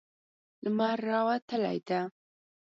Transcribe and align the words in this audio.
لمر 0.63 0.97
راوتلی 1.09 1.75
ده 1.87 1.99